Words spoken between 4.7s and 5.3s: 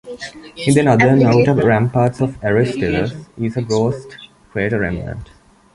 remnant.